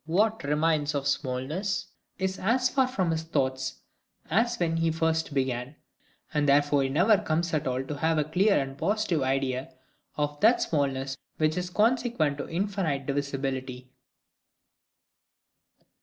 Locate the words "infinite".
12.49-13.05